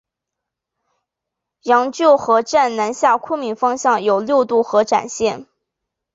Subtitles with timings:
[1.61, 5.45] 羊臼河站南下昆明方向有六渡河展线。